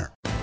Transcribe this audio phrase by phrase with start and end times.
[0.00, 0.39] partner.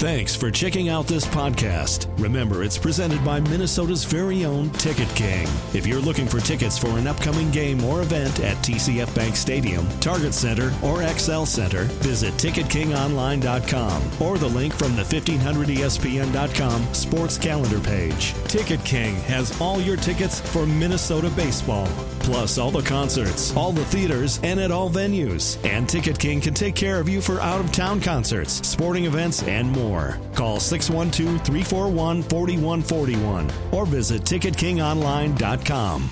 [0.00, 2.08] Thanks for checking out this podcast.
[2.18, 5.46] Remember, it's presented by Minnesota's very own Ticket King.
[5.74, 9.86] If you're looking for tickets for an upcoming game or event at TCF Bank Stadium,
[10.00, 17.36] Target Center, or XL Center, visit TicketKingOnline.com or the link from the E 1500ESPN.com sports
[17.36, 18.32] calendar page.
[18.44, 21.88] Ticket King has all your tickets for Minnesota baseball,
[22.20, 25.62] plus all the concerts, all the theaters, and at all venues.
[25.68, 29.42] And Ticket King can take care of you for out of town concerts, sporting events,
[29.42, 29.89] and more.
[30.34, 36.10] Call 612 341 4141 or visit TicketKingOnline.com.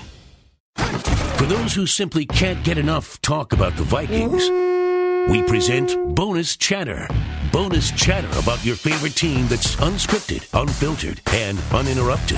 [1.37, 4.49] For those who simply can't get enough talk about the Vikings,
[5.29, 7.07] we present Bonus Chatter.
[7.51, 12.37] Bonus chatter about your favorite team that's unscripted, unfiltered, and uninterrupted.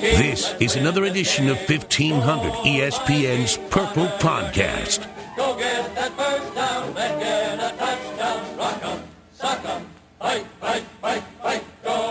[0.00, 5.17] This is another edition of 1500 ESPN's Purple Podcast.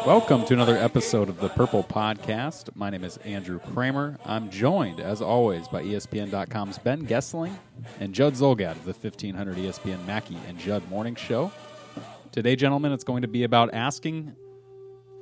[0.08, 2.74] Welcome to another episode of the Purple Podcast.
[2.78, 4.18] My name is Andrew Krammer.
[4.24, 7.54] I'm joined, as always, by ESPN.com's Ben Goessling
[8.00, 11.52] and Judd Zulgad of the 1500 ESPN Mackey and Judd Morning Show.
[12.32, 14.34] Today, gentlemen, it's going to be about asking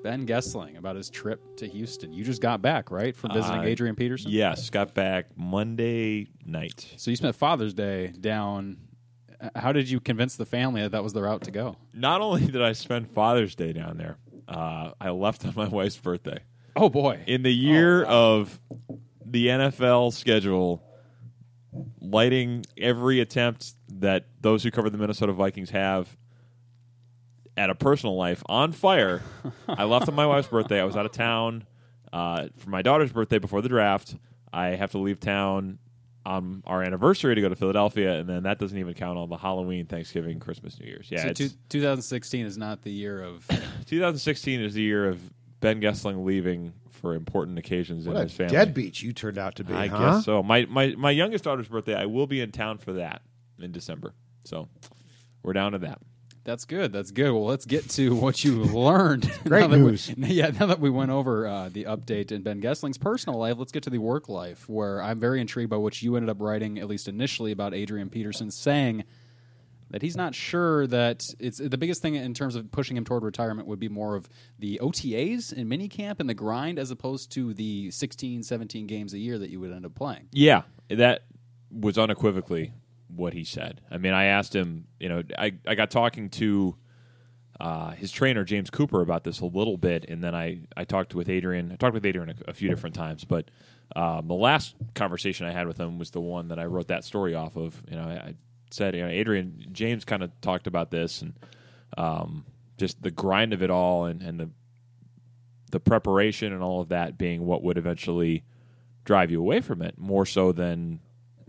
[0.03, 2.13] Ben Goessling about his trip to Houston.
[2.13, 4.29] You just got back, right, from visiting Uh, Adrian Peterson?
[4.29, 6.93] Yes, got back Monday night.
[6.97, 8.77] So you spent Father's Day down.
[9.55, 11.75] How did you convince the family that that was the route to go?
[11.91, 15.97] Not only did I spend Father's Day down there, uh, I left on my wife's
[15.97, 16.39] birthday.
[16.75, 17.21] Oh, boy.
[17.25, 18.59] In the year of
[19.25, 20.83] the NFL schedule,
[22.01, 26.15] lighting every attempt that those who cover the Minnesota Vikings have
[27.57, 29.21] at a personal life on fire,
[29.67, 30.81] I left on my wife's birthday.
[30.81, 31.65] I was out of town
[32.11, 34.15] uh, for my daughter's birthday before the draft.
[34.51, 35.79] I have to leave town
[36.25, 39.37] on our anniversary to go to Philadelphia, and then that doesn't even count all the
[39.37, 41.07] Halloween, Thanksgiving, Christmas, New Year's.
[41.09, 43.47] Yeah, so it's, two, 2016 is not the year of
[43.85, 45.19] 2016 is the year of
[45.59, 48.53] Ben Goessling leaving for important occasions What in a his family.
[48.53, 50.15] deadbeat you turned out to be, I huh?
[50.15, 50.41] guess so.
[50.41, 53.21] My, my my youngest daughter's birthday, I will be in town for that
[53.59, 54.13] in December.
[54.43, 54.67] So
[55.43, 55.99] we're down to that.
[56.45, 56.93] That's good.
[56.93, 57.31] That's good.
[57.31, 59.29] Well, let's get to what you learned.
[59.45, 60.09] Great now that we- news.
[60.15, 63.71] yeah, now that we went over uh, the update in Ben Goessling's personal life, let's
[63.71, 66.77] get to the work life, where I'm very intrigued by what you ended up writing,
[66.77, 69.03] at least initially, about Adrian Peterson saying
[69.89, 73.23] that he's not sure that it's the biggest thing in terms of pushing him toward
[73.23, 74.29] retirement would be more of
[74.59, 79.17] the OTAs and minicamp and the grind as opposed to the 16, 17 games a
[79.19, 80.27] year that you would end up playing.
[80.31, 81.23] Yeah, that
[81.71, 82.71] was unequivocally
[83.15, 83.81] what he said.
[83.89, 86.75] I mean, I asked him, you know, I, I got talking to
[87.59, 91.15] uh, his trainer, James Cooper, about this a little bit, and then I, I talked
[91.15, 91.71] with Adrian.
[91.71, 93.49] I talked with Adrian a, a few different times, but
[93.95, 97.03] um, the last conversation I had with him was the one that I wrote that
[97.03, 97.81] story off of.
[97.89, 98.35] You know, I, I
[98.71, 101.33] said, you know, Adrian, James kind of talked about this and
[101.97, 102.45] um,
[102.77, 104.49] just the grind of it all and, and the
[105.71, 108.43] the preparation and all of that being what would eventually
[109.03, 110.99] drive you away from it more so than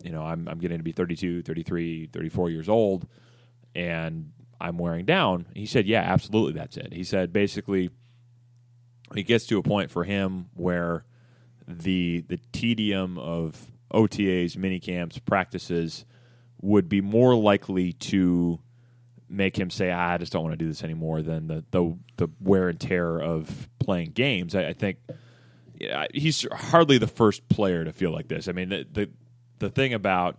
[0.02, 3.06] you know I'm I'm getting to be 32, 33, 34 years old
[3.74, 5.46] and I'm wearing down.
[5.54, 7.90] He said, "Yeah, absolutely that's it." He said basically
[9.14, 11.04] it gets to a point for him where
[11.68, 16.04] the the tedium of OTAs, mini camps, practices
[16.60, 18.58] would be more likely to
[19.28, 21.96] make him say, ah, "I just don't want to do this anymore," than the the,
[22.16, 24.54] the wear and tear of playing games.
[24.54, 24.98] I, I think
[25.78, 28.48] yeah, he's hardly the first player to feel like this.
[28.48, 29.10] I mean, the the,
[29.58, 30.38] the thing about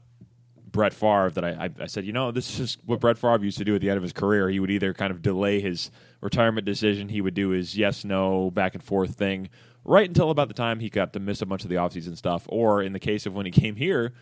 [0.71, 3.57] Brett Favre that I, I, I said, you know, this is what Brett Favre used
[3.57, 4.49] to do at the end of his career.
[4.49, 5.89] He would either kind of delay his
[6.21, 9.49] retirement decision, he would do his yes, no, back and forth thing
[9.87, 12.45] right until about the time he got to miss a bunch of the offseason stuff.
[12.49, 14.13] Or in the case of when he came here,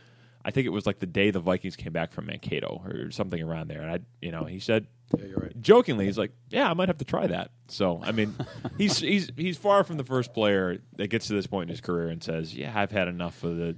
[0.45, 3.41] I think it was like the day the Vikings came back from Mankato or something
[3.41, 3.81] around there.
[3.81, 4.85] And I, you know, he said,
[5.17, 5.59] Yeah, you're right.
[5.59, 8.35] jokingly, he's like, "Yeah, I might have to try that." So, I mean,
[8.77, 11.81] he's he's he's far from the first player that gets to this point in his
[11.81, 13.75] career and says, "Yeah, I've had enough of the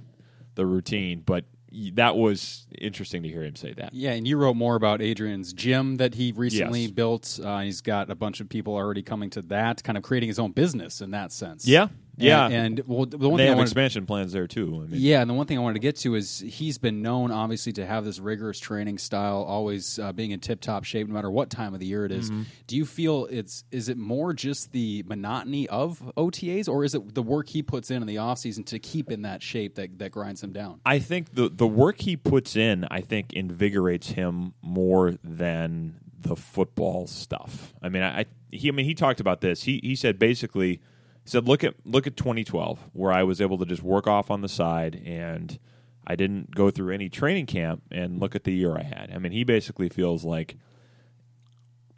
[0.58, 1.46] the routine." But
[1.94, 3.92] that was interesting to hear him say that.
[3.94, 6.90] Yeah, and you wrote more about Adrian's gym that he recently Yes.
[6.90, 7.40] built.
[7.42, 10.38] Uh, he's got a bunch of people already coming to that, kind of creating his
[10.38, 11.66] own business in that sense.
[11.66, 11.88] Yeah,
[12.18, 12.46] yeah.
[12.46, 14.82] And, and well, the one they thing I have wanted, expansion plans there too.
[14.84, 17.02] I mean, Yeah, and the one thing I wanted to get to is he's been
[17.02, 21.14] known, obviously, to have this rigorous training style, always uh, being in tip-top shape, no
[21.14, 22.30] matter what time of the year it is.
[22.30, 22.42] Mm-hmm.
[22.66, 27.14] Do you feel it's is it more just the monotony of OTAs, or is it
[27.14, 30.10] the work he puts in in the offseason to keep in that shape that, that
[30.10, 30.80] grinds him down?
[30.84, 36.36] I think the the work he puts in, I think, invigorates him more than the
[36.36, 37.74] football stuff.
[37.82, 39.62] I mean, I he I mean he talked about this.
[39.62, 40.80] He he said basically
[41.28, 44.30] he said look at look at 2012 where I was able to just work off
[44.30, 45.58] on the side and
[46.06, 49.10] I didn't go through any training camp and look at the year I had.
[49.14, 50.56] I mean, he basically feels like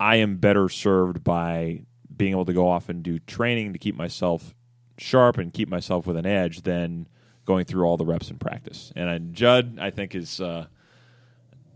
[0.01, 1.83] I am better served by
[2.17, 4.53] being able to go off and do training to keep myself
[4.99, 7.07] sharp and keep myself with an edge than
[7.45, 8.93] going through all the reps in practice.
[8.97, 10.67] And uh, Judd, I think, is uh,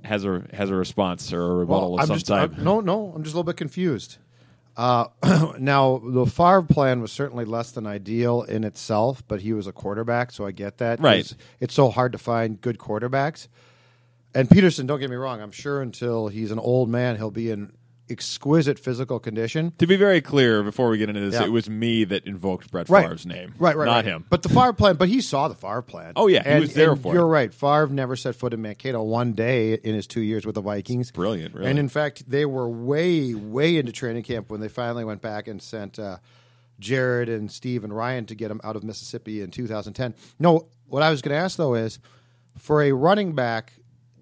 [0.02, 2.52] has a has a response or a rebuttal Well, of I'm some just, type.
[2.54, 4.18] I'm- no, no, I'm just a little bit confused.
[4.76, 5.06] Uh,
[5.59, 9.73] now, the Favre plan was certainly less than ideal in itself, but he was a
[9.73, 11.00] quarterback, so I get that.
[11.00, 11.21] Right.
[11.21, 13.49] It's, it's so hard to find good quarterbacks.
[14.35, 17.50] And Peterson, don't get me wrong, I'm sure until he's an old man, he'll be
[17.50, 17.73] in
[18.10, 19.72] exquisite physical condition.
[19.78, 21.44] to be very clear, before we get into this, Yeah.
[21.46, 23.04] it was me that invoked Brett Right.
[23.06, 24.04] Favre's name, Right, right, not right.
[24.04, 24.24] him.
[24.28, 26.12] But the Favre plan, but he saw the Favre plan.
[26.16, 27.28] Oh, yeah, he was there and for You're it.
[27.28, 27.54] right.
[27.54, 31.10] Favre never set foot in Mankato one day in his two years with the Vikings.
[31.12, 31.70] brilliant, really.
[31.70, 35.48] And in fact, they were way, way into training camp when they finally went back
[35.48, 36.18] and sent uh,
[36.78, 40.14] Jared and Steve and Ryan to get him out of Mississippi in 2010.
[40.38, 41.98] No, what I was going to ask though is,
[42.58, 43.72] for a running back,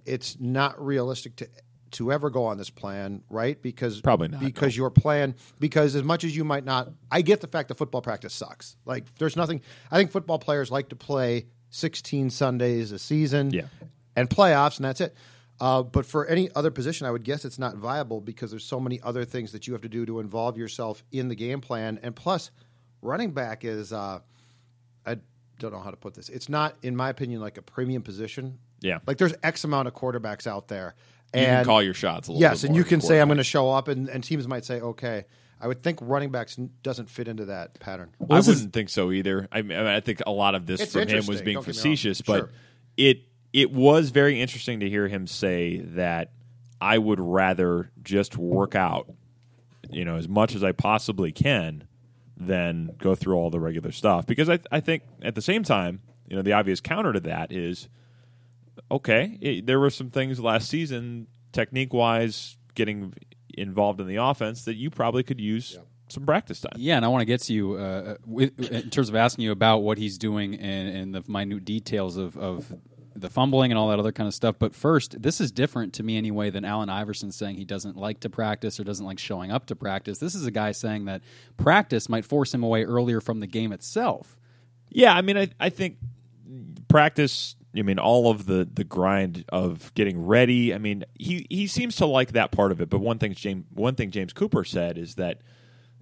[0.07, 1.49] it's not realistic to
[1.93, 3.61] to ever go on this plan, right?
[3.61, 7.41] Because Probably not, Because your plan, because as much as you might not, I get
[7.41, 8.77] the fact that football practice sucks.
[8.85, 9.61] Like, there's nothing.
[9.91, 13.63] I think football players like to play 16 Sundays a season, Yeah.
[14.17, 15.15] and playoffs, and that's it.
[15.61, 18.81] Uh, but for any other position, I would guess it's not viable because there's so
[18.81, 22.01] many other things that you have to do to involve yourself in the game plan.
[22.03, 22.51] And plus,
[23.01, 24.19] running back is, uh,
[25.07, 25.17] I
[25.61, 26.29] don't know how to put this.
[26.31, 28.59] It's not, in my opinion, like a premium position.
[28.81, 28.99] Yeah.
[29.07, 30.97] Like there's X amount of quarterbacks out there.
[31.35, 33.29] You And can call your shots a little yes, bit and you can say I'm
[33.29, 35.25] going to show up, and, and teams might say, okay.
[35.61, 38.11] I would think running backs doesn't fit into that pattern.
[38.29, 39.47] I is- wouldn't think so either.
[39.53, 41.55] I, mean, I think a lot of this from him was being don't get me
[41.55, 41.65] wrong.
[41.65, 42.51] facetious, but Sure.
[42.97, 46.33] it it was very interesting to hear him say that
[46.81, 49.13] I would rather just work out,
[49.89, 51.85] you know, as much as I possibly can,
[52.37, 54.27] than go through all the regular stuff.
[54.27, 57.53] Because I I think at the same time, you know, the obvious counter to that
[57.53, 57.89] is
[58.91, 59.39] okay.
[59.41, 63.15] It, there were some things last season, technique wise, getting
[63.55, 65.79] involved in the offense that you probably could use
[66.09, 66.73] some practice time.
[66.77, 69.53] Yeah, and I want to get to you uh, with, in terms of asking you
[69.53, 72.73] about what he's doing and, and the minute details of, of
[73.15, 74.57] the fumbling and all that other kind of stuff.
[74.59, 78.21] But first, this is different to me anyway than Allen Iverson saying he doesn't like
[78.21, 80.19] to practice or doesn't like showing up to practice.
[80.19, 81.23] This is a guy saying that
[81.57, 84.39] practice might force him away earlier from the game itself.
[84.89, 85.97] Yeah, I mean, I, I think
[86.89, 87.57] practice.
[87.77, 90.75] I mean, all of the the grind of getting ready.
[90.75, 92.91] I mean, he he seems to like that part of it.
[92.91, 95.41] But one thing James one thing James Cooper said is that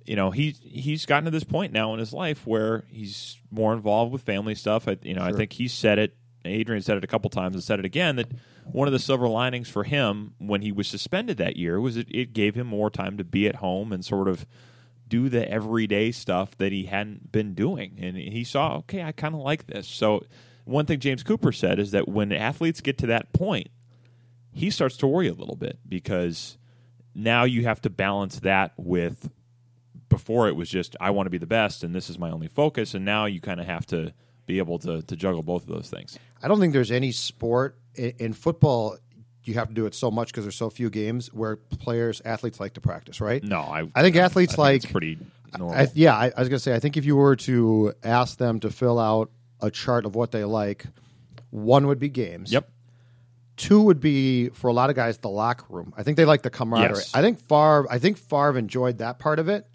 [0.05, 3.73] you know he he's gotten to this point now in his life where he's more
[3.73, 4.89] involved with family stuff.
[4.89, 6.17] I, you know, I think he said it.
[6.45, 8.33] Adrian said it a couple times and said it again that
[8.65, 12.09] one of the silver linings for him when he was suspended that year was it,
[12.11, 14.47] it gave him more time to be at home and sort of
[15.11, 17.99] do the everyday stuff that he hadn't been doing.
[18.01, 19.87] And he saw, okay, I kind of like this.
[19.87, 20.25] So,
[20.65, 23.69] one thing James Cooper said is that when athletes get to that point,
[24.53, 26.59] he starts to worry a little bit because
[27.15, 29.31] now you have to balance that with
[30.09, 32.49] before it was just, I want to be the best and this is my only
[32.49, 32.95] focus.
[32.95, 34.13] And now you kind of have to
[34.47, 36.19] be able to, to juggle both of those things.
[36.43, 38.97] I don't think there's any sport in, in football.
[39.45, 42.59] You have to do it so much because there's so few games where players, athletes
[42.61, 43.43] like to practice, right?
[43.43, 45.19] No, I, I think athletes I think it's like- pretty
[45.59, 45.79] normal.
[45.79, 48.37] I, yeah, I, I was going to say, I think if you were to ask
[48.39, 49.31] them to fill out
[49.63, 50.87] a chart of what they like,
[51.51, 52.53] one would be games.
[52.53, 52.69] yep.
[53.57, 55.93] Two would be for a lot of guys the locker room.
[55.95, 56.97] I think they like the camaraderie.
[56.97, 57.15] Yes.
[57.15, 57.87] I think Favre.
[57.91, 59.67] I think Favre enjoyed that part of it.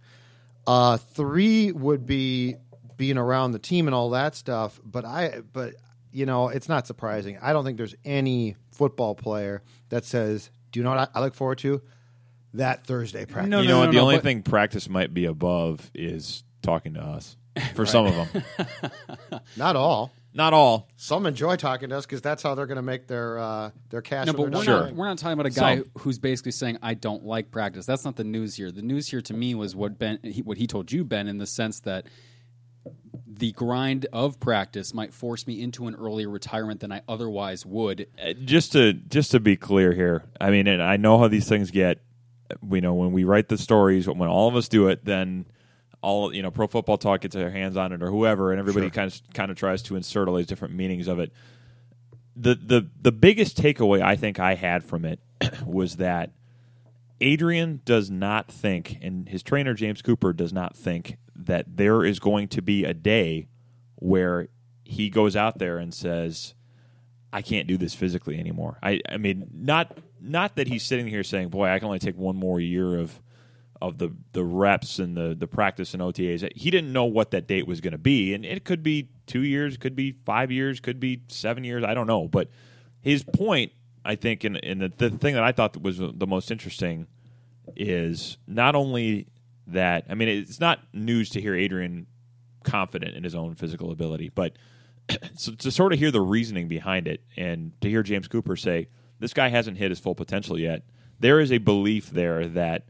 [0.66, 2.56] Uh, three would be
[2.98, 4.80] being around the team and all that stuff.
[4.84, 5.76] But I, but
[6.12, 7.38] you know, it's not surprising.
[7.40, 11.22] I don't think there's any football player that says, "Do you know what I, I
[11.22, 11.82] look forward to?"
[12.56, 13.52] That Thursday practice.
[13.52, 13.92] No, you no, know no, what?
[13.94, 17.38] the only but- thing practice might be above is talking to us
[17.76, 18.44] for some of them.
[19.58, 20.12] Not all.
[20.34, 20.90] not all.
[20.98, 24.02] Some enjoy talking to us because that's how they're going to make their uh, their
[24.02, 24.28] cash.
[24.28, 24.66] No, but we're done.
[24.66, 25.92] not, we're not talking about a guy Some.
[26.00, 27.86] who's basically saying I don't like practice.
[27.86, 28.72] That's not the news here.
[28.72, 31.38] The news here to me was what Ben, he, what he told you, Ben, in
[31.38, 32.08] the sense that
[33.28, 38.08] the grind of practice might force me into an earlier retirement than I otherwise would.
[38.22, 41.48] Uh, just to just to be clear here, I mean, and I know how these
[41.48, 42.00] things get.
[42.62, 45.46] We know when we write the stories, when all of us do it, then
[46.06, 48.90] all you know, Pro Football Talk gets their hands on it, or whoever, and everybody
[48.92, 51.34] kind of kind of tries to insert all these different meanings of it.
[52.36, 55.20] The the the biggest takeaway I think I had from it
[55.66, 56.32] was that
[57.20, 62.20] Adrian does not think, and his trainer James Cooper does not think that there is
[62.20, 63.48] going to be a day
[63.96, 64.50] where
[64.84, 66.54] he goes out there and says,
[67.34, 68.78] I can't do this physically anymore.
[68.84, 72.16] I, I mean, not not that he's sitting here saying, "Boy, I can only take
[72.16, 73.20] one more year of
[73.82, 77.48] of the the reps and the the practice and OTAs." He didn't know what that
[77.48, 80.80] date was going to be, and it could be two years, could be five years,
[80.80, 81.84] could be seven years.
[81.84, 82.50] I don't know, but
[83.02, 83.72] his point,
[84.04, 87.08] I think, and and the, the thing that I thought was the most interesting
[87.76, 89.28] is not only
[89.68, 90.06] that.
[90.10, 92.08] I mean, it's not news to hear Adrian
[92.64, 94.58] confident in his own physical ability, but
[95.36, 98.88] so to sort of hear the reasoning behind it and to hear James Cooper say
[99.20, 100.84] this guy hasn't hit his full potential yet,
[101.20, 102.88] there is a belief there that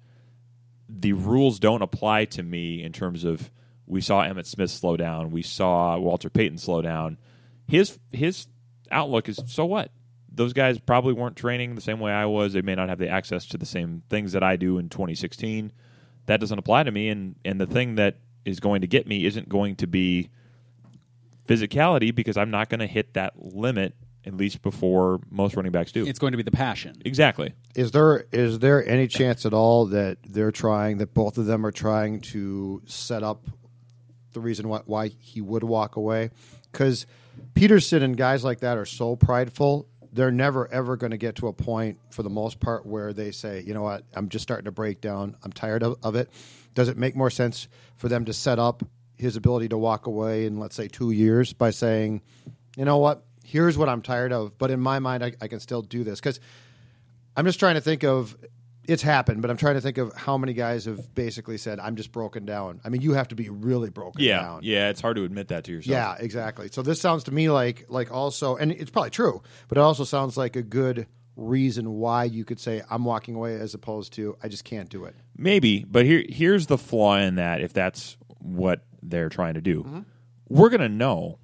[0.88, 3.50] the rules don't apply to me in terms of
[3.88, 7.18] we saw Emmitt Smith slow down, we saw Walter Payton slow down.
[7.68, 8.48] His his
[8.92, 9.92] outlook is so what?
[10.32, 12.54] Those guys probably weren't training the same way I was.
[12.54, 15.72] They may not have the access to the same things that I do in 2016.
[16.25, 19.25] That doesn't apply to me and and the thing that is going to get me
[19.25, 20.30] isn't going to be
[21.48, 25.91] physicality because I'm not going to hit that limit at least before most running backs
[25.91, 26.05] do.
[26.05, 27.01] It's going to be the passion.
[27.05, 27.53] exactly.
[27.75, 31.65] Is there is there any chance at all that they're trying that both of them
[31.65, 33.46] are trying to set up
[34.34, 36.32] the reason why, why he would walk away?
[36.72, 37.05] Because
[37.53, 39.88] Peterson and guys like that are so prideful.
[40.12, 43.32] They're never ever going to get to a point, for the most part, where they
[43.32, 44.05] say, "You know what?
[44.15, 45.36] I'm just starting to break down.
[45.44, 46.29] I'm tired of, of it."
[46.74, 47.67] Does it make more sense
[47.98, 48.84] for them to set up
[49.17, 52.22] his ability to walk away in, let's say, two years by saying,
[52.77, 53.25] "You know what?
[53.46, 56.20] Here's what I'm tired of, but in my mind, I, I can still do this."
[56.20, 56.40] Because
[57.38, 58.36] I'm just trying to think of
[58.88, 61.96] it's happened, but I'm trying to think of how many guys have basically said, "I'm
[61.96, 64.42] just broken down." I mean, you have to be really broken Yeah.
[64.42, 64.60] down.
[64.64, 65.92] Yeah, it's hard to admit that to yourself.
[65.92, 66.70] Yeah, exactly.
[66.72, 70.04] So this sounds to me like like also, and it's probably true, but it also
[70.04, 74.38] sounds like a good reason why you could say I'm walking away as opposed to
[74.42, 75.16] I just can't do it.
[75.38, 79.82] Maybe, but here here's the flaw in that if that's what they're trying to do.
[79.84, 80.00] Mm-hmm.
[80.48, 81.40] We're going to know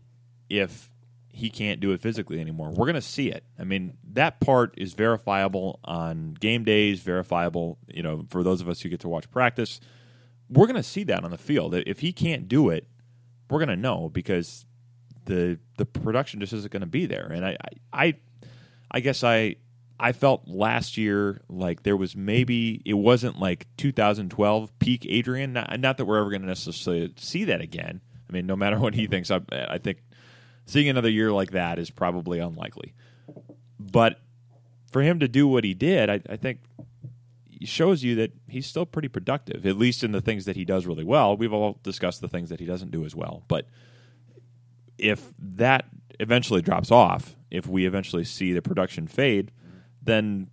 [0.47, 0.90] if
[1.33, 2.69] he can't do it physically anymore.
[2.69, 3.43] We're going to see it.
[3.57, 8.69] I mean, that part is verifiable on game days, verifiable, you know, for those of
[8.69, 9.79] us who get to watch practice.
[10.49, 11.73] We're going to see that on the field.
[11.73, 12.87] If he can't do it,
[13.49, 14.65] we're going to know because
[15.25, 17.27] the the production just isn't going to be there.
[17.31, 17.57] And I,
[17.93, 18.15] I
[18.89, 19.55] I guess I
[19.99, 25.53] I felt last year like there was maybe it wasn't like 2012 peak Adrian.
[25.53, 28.01] Not, not that we're ever going to necessarily see that again.
[28.27, 29.99] I mean, no matter what he thinks, I, I think
[30.71, 32.93] seeing another year like that is probably unlikely.
[33.79, 34.19] But
[34.91, 36.59] for him to do what he did, I, I think
[37.63, 40.85] shows you that he's still pretty productive, at least in the things that he does
[40.85, 41.37] really well.
[41.37, 43.67] We've all discussed the things that he doesn't do as well, but
[44.97, 45.85] if that
[46.19, 49.51] eventually drops off, if we eventually see the production fade,
[50.01, 50.47] then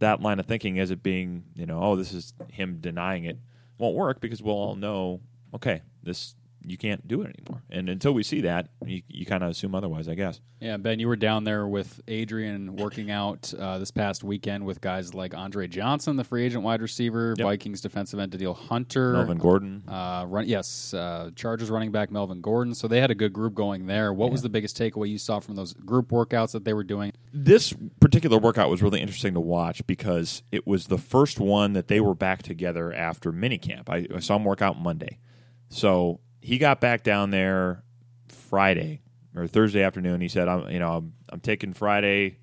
[0.00, 3.38] that line of thinking as it being, you know, oh, this is him denying it
[3.78, 5.20] won't work because we'll all know,
[5.54, 7.62] okay, this you can't do it anymore.
[7.70, 10.40] And until we see that, you, you kind of assume otherwise, I guess.
[10.60, 14.80] Yeah, Ben, you were down there with Adrian working out uh, this past weekend with
[14.80, 17.44] guys like Andre Johnson, the free agent wide receiver, Yep.
[17.44, 19.82] Vikings defensive end Danielle Hunter, Melvin Gordon.
[19.88, 22.74] Uh, run, yes, uh, Chargers running back Melvin Gordon.
[22.74, 24.12] So they had a good group going there.
[24.12, 27.12] What was the biggest takeaway you saw from those group workouts that they were doing?
[27.34, 31.88] this particular workout was really interesting to watch because it was the first one that
[31.88, 33.88] they were back together after minicamp.
[33.88, 35.18] I, I saw him work out Monday.
[35.70, 37.82] So he got back down there
[38.28, 39.00] Friday
[39.34, 40.20] or Thursday afternoon.
[40.20, 42.38] He said, "I'm, you know, I'm, I'm taking Friday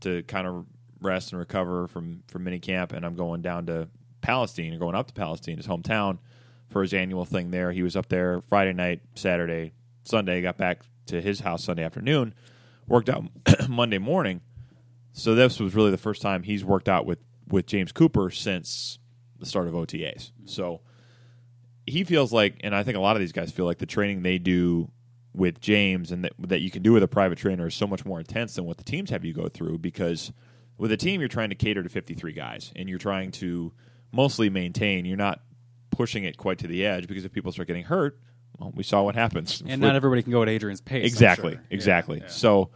[0.00, 0.66] to kind of
[1.00, 3.88] rest and recover from from minicamp, and I'm going down to
[4.22, 6.18] Palestine, or going up to Palestine, his hometown,
[6.70, 7.70] for his annual thing there.
[7.72, 10.40] He was up there Friday night, Saturday, Sunday.
[10.40, 12.34] Got back to his house Sunday afternoon,
[12.88, 13.24] worked out
[13.68, 14.40] Monday morning.
[15.12, 17.18] So this was really the first time he's worked out with
[17.48, 18.98] with James Cooper since
[19.38, 20.30] the start of OTAs.
[20.46, 20.80] So
[21.92, 24.22] he feels like, and I think a lot of these guys feel like the training
[24.22, 24.90] they do
[25.34, 28.04] with James and that, that you can do with a private trainer is so much
[28.04, 30.32] more intense than what the teams have you go through because
[30.78, 33.72] with a team you're trying to cater to 53 guys and you're trying to
[34.10, 35.04] mostly maintain.
[35.04, 35.40] You're not
[35.90, 38.18] pushing it quite to the edge because if people start getting hurt,
[38.58, 39.62] well, we saw what happens.
[39.66, 41.06] And not everybody can go at Adrian's pace.
[41.06, 41.52] Exactly.
[41.52, 42.20] Yeah, exactly.
[42.20, 42.28] yeah.
[42.28, 42.70] So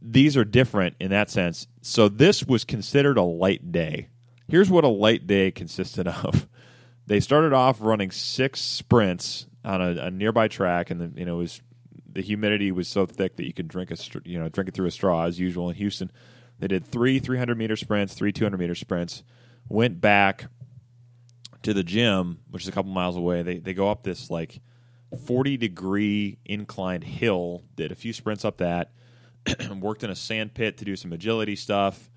[0.00, 1.66] these are different in that sense.
[1.82, 4.08] So this was considered a light day.
[4.48, 6.46] Here's what a light day consisted of.
[7.06, 11.36] They started off running six sprints on a, a nearby track, and the, you know
[11.36, 11.60] was
[12.10, 14.86] the humidity was so thick that you could drink a you know drink it through
[14.86, 16.10] a straw as usual in Houston.
[16.58, 19.22] They did three 300 meter sprints, three 200 meter sprints.
[19.68, 20.46] Went back
[21.62, 23.42] to the gym, which is a couple miles away.
[23.42, 24.60] They they go up this like
[25.26, 27.62] 40 degree inclined hill.
[27.76, 28.92] Did a few sprints up that.
[29.80, 32.10] worked in a sand pit to do some agility stuff.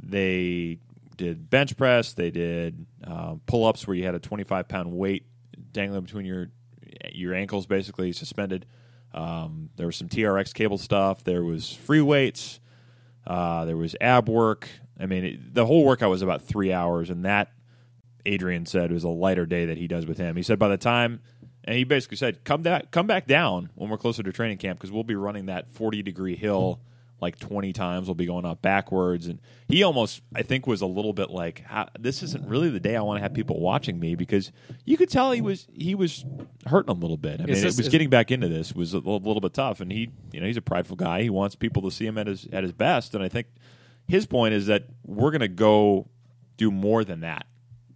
[0.00, 0.78] They
[1.18, 2.14] did bench press.
[2.14, 5.26] They did uh, pull ups where you had a 25 pound weight
[5.72, 6.50] dangling between your
[7.12, 8.64] your ankles, basically suspended.
[9.12, 11.24] Um, there was some TRX cable stuff.
[11.24, 12.60] There was free weights.
[13.26, 14.68] Uh, there was ab work.
[14.98, 17.52] I mean, it, the whole workout was about three hours, and that
[18.24, 20.36] Adrian said was a lighter day that he does with him.
[20.36, 21.20] He said by the time,
[21.64, 24.78] and he basically said, "Come back, come back down when we're closer to training camp
[24.78, 26.80] because we'll be running that forty degree hill
[27.20, 28.06] like twenty times.
[28.06, 31.64] We'll be going up backwards." And he almost, I think, was a little bit like,
[31.98, 34.52] "This isn't really the day I want to have people watching me," because
[34.84, 36.24] you could tell he was he was
[36.66, 37.40] hurting a little bit.
[37.40, 39.80] I mean, this- it was getting back into this was a little, little bit tough,
[39.80, 41.22] and he, you know, he's a prideful guy.
[41.22, 43.46] He wants people to see him at his at his best, and I think
[44.06, 46.08] his point is that we're going to go
[46.56, 47.46] do more than that.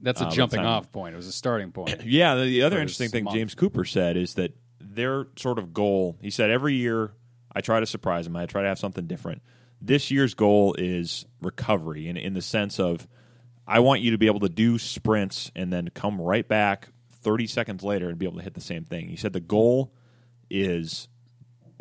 [0.00, 1.14] That's a by jumping off point.
[1.14, 2.00] It was a starting point.
[2.04, 3.36] Yeah, the, the other interesting thing month.
[3.36, 7.12] James Cooper said is that their sort of goal, he said every year
[7.54, 9.42] I try to surprise him, I try to have something different.
[9.80, 13.06] This year's goal is recovery in, in the sense of
[13.66, 16.88] I want you to be able to do sprints and then come right back
[17.22, 19.08] 30 seconds later and be able to hit the same thing.
[19.08, 19.92] He said the goal
[20.50, 21.08] is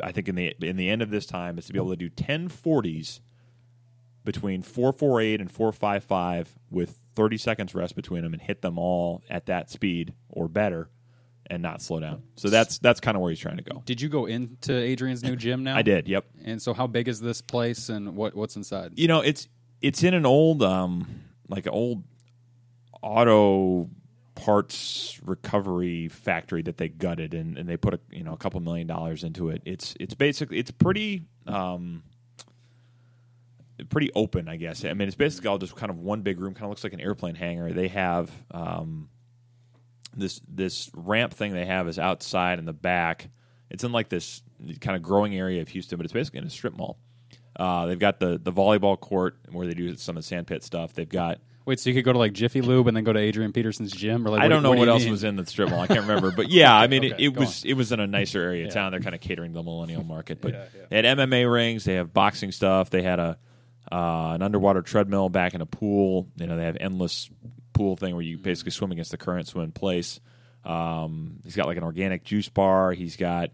[0.02, 1.96] I think in the in the end of this time is to be able to
[1.96, 3.20] do 10 40s
[4.24, 9.46] between 448 and 455 with 30 seconds rest between them and hit them all at
[9.46, 10.88] that speed or better
[11.46, 12.22] and not slow down.
[12.36, 13.82] So that's that's kind of where he's trying to go.
[13.84, 15.76] Did you go into Adrian's new gym now?
[15.76, 16.08] I did.
[16.08, 16.24] Yep.
[16.44, 18.92] And so, how big is this place, and what what's inside?
[18.96, 19.48] You know, it's
[19.80, 21.06] it's in an old um
[21.48, 22.04] like an old
[23.02, 23.90] auto
[24.34, 28.60] parts recovery factory that they gutted and, and they put a you know a couple
[28.60, 29.62] million dollars into it.
[29.64, 32.02] It's it's basically it's pretty um
[33.88, 34.84] pretty open, I guess.
[34.84, 36.92] I mean, it's basically all just kind of one big room, kind of looks like
[36.92, 37.72] an airplane hangar.
[37.72, 39.08] They have um,
[40.14, 43.28] this this ramp thing they have is outside in the back.
[43.70, 44.42] It's in like this
[44.80, 46.98] kind of growing area of Houston, but it's basically in a strip mall.
[47.56, 50.94] Uh, they've got the the volleyball court where they do some of the sandpit stuff.
[50.94, 53.20] They've got Wait, so you could go to like Jiffy Lube and then go to
[53.20, 55.12] Adrian Peterson's gym, or like I don't know what, what, do else mean?
[55.12, 55.80] was in the strip mall.
[55.80, 57.70] I can't remember, but yeah, I mean, Okay, it, it was on.
[57.70, 58.90] it was in a nicer area of town.
[58.90, 62.12] They're kind of catering to the millennial market, but they had MMA rings, they have
[62.12, 63.38] boxing stuff, they had a
[63.90, 66.26] uh, an underwater treadmill back in a pool.
[66.36, 67.30] You know, they have endless
[67.72, 70.20] pool thing where you basically swim against the current, swim in place.
[70.64, 72.92] Um, he's got like an organic juice bar.
[72.92, 73.50] He's got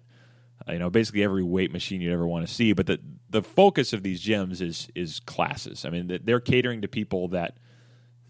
[0.69, 2.73] uh, you know basically every weight machine you'd ever want to see.
[2.73, 3.01] But the
[3.31, 5.85] the focus of these gyms is is classes.
[5.85, 7.57] I mean, they're catering to people that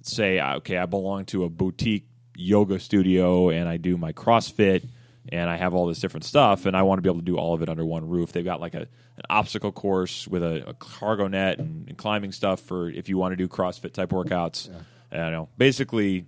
[0.02, 4.86] say, uh, okay, I belong to a boutique yoga studio and I do my CrossFit
[5.30, 7.36] and I have all this different stuff and I want to be able to do
[7.36, 8.32] all of it under one roof.
[8.32, 8.86] They've got like a
[9.18, 13.18] an obstacle course with a, a cargo net and, and climbing stuff for if you
[13.18, 14.70] want to do CrossFit type workouts.
[15.12, 15.48] I don't know.
[15.56, 16.26] Basically,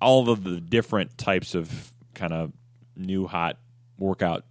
[0.00, 2.52] all of the different types of kind of
[2.96, 3.58] new hot
[3.98, 4.44] workout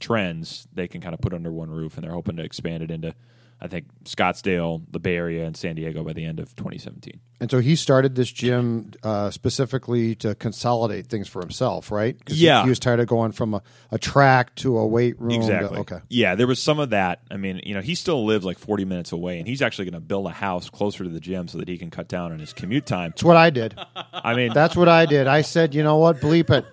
[0.00, 2.90] trends they can kind of put under one roof and they're hoping to expand it
[2.90, 3.14] into
[3.64, 7.18] I think Scottsdale, the Bay Area, and San Diego by the end of 2017.
[7.40, 12.14] And so he started this gym uh, specifically to consolidate things for himself, right?
[12.28, 12.62] Yeah.
[12.64, 15.30] he, was tired of going from a, a track to a weight room.
[15.30, 15.78] to- Exactly.
[15.78, 15.98] okay.
[16.10, 17.22] Yeah, there was some of that.
[17.30, 19.94] I mean, you know, he still lives like 40 minutes away, and he's actually going
[19.94, 22.38] to build a house closer to the gym so that he can cut down on
[22.40, 23.12] his commute time.
[23.12, 23.74] That's what I did.
[24.12, 25.26] I mean, That's what I did.
[25.26, 26.20] I said, you know what?
[26.20, 26.66] Bleep it.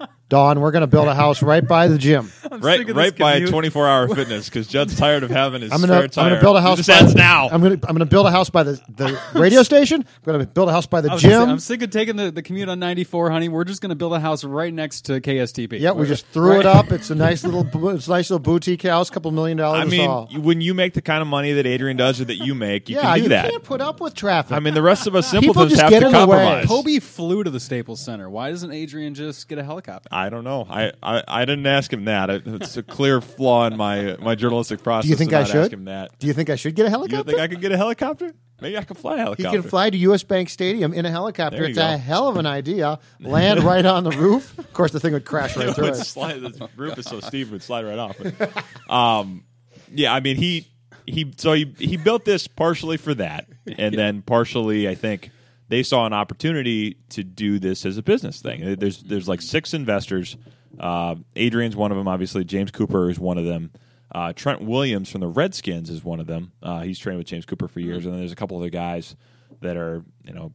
[0.28, 2.32] Don, we're going to build a house right by the gym.
[2.50, 3.50] right, sick of right by commute.
[3.50, 6.30] 24 hour fitness because Judd's tired of having his I'm gonna I'm tire.
[6.30, 6.78] gonna build a house.
[6.78, 7.48] Just by ends the- now.
[7.48, 10.00] I'm gonna I'm gonna build a house by the, the radio station.
[10.00, 11.48] I'm gonna build a house by the I was gonna say, gym.
[11.50, 13.48] I'm sick of taking the, the commute on 94, honey.
[13.48, 15.78] We're just going to build a house right next to KSTP.
[15.78, 16.90] yeah, we just threw it up.
[16.90, 19.82] It's a nice little bu- it's a nice little boutique house, couple million dollars.
[19.82, 20.26] I mean, all.
[20.28, 22.88] you- when you make the kind of money that Adrian does or that you make,
[22.88, 23.50] you yeah, can do you that.
[23.50, 24.56] can't put up with traffic.
[24.56, 26.36] I mean, the rest of us People simpletons just have get to in the way.
[26.44, 26.66] compromise.
[26.66, 28.28] Kobe flew to the Staples Center.
[28.28, 30.08] Why doesn't Adrian just get a helicopter?
[30.16, 30.66] I don't know.
[30.68, 32.30] I, I, I didn't ask him that.
[32.30, 35.04] It's a clear flaw in my my journalistic process.
[35.04, 35.56] Do you think I should?
[35.56, 36.18] Ask him that.
[36.18, 37.24] Do you think I should get a You helicopter?
[37.32, 38.32] think I could get a helicopter?
[38.62, 40.22] Maybe I could fly a he can fly to U.S.
[40.22, 41.64] Bank Stadium in a helicopter.
[41.64, 41.86] It's go.
[41.86, 42.98] a hell of an idea.
[43.20, 44.58] Land right on the roof.
[44.58, 45.94] Of course, the thing would crash right It through it.
[45.96, 48.16] slide, the roof is so steep it would slide right off.
[48.18, 49.44] But, um,
[49.92, 50.66] yeah, I mean he
[51.04, 55.30] he so he he built this partially for that, and then partially I think
[55.68, 58.76] they saw an opportunity to do this as a business thing.
[58.78, 60.36] There's there's like six investors
[60.78, 62.44] Uh, Adrian's one of them, obviously.
[62.44, 63.70] James Cooper is one of them.
[64.14, 66.52] Uh, Trent Williams from the Redskins is one of them.
[66.62, 69.16] Uh, he's trained with James Cooper for years, and then there's a couple other guys
[69.62, 70.52] that are you know